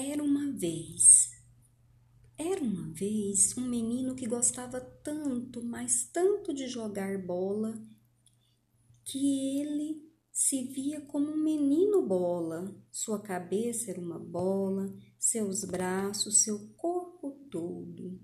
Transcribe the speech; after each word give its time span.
Era 0.00 0.22
uma 0.22 0.52
vez. 0.52 1.32
Era 2.38 2.62
uma 2.62 2.88
vez 2.92 3.58
um 3.58 3.68
menino 3.68 4.14
que 4.14 4.28
gostava 4.28 4.80
tanto, 4.80 5.60
mas 5.60 6.08
tanto 6.12 6.54
de 6.54 6.68
jogar 6.68 7.18
bola, 7.18 7.74
que 9.04 9.58
ele 9.58 10.08
se 10.30 10.62
via 10.68 11.00
como 11.00 11.32
um 11.32 11.42
menino 11.42 12.06
bola. 12.06 12.80
Sua 12.92 13.20
cabeça 13.20 13.90
era 13.90 14.00
uma 14.00 14.20
bola, 14.20 14.94
seus 15.18 15.64
braços, 15.64 16.44
seu 16.44 16.68
corpo 16.76 17.32
todo. 17.50 18.20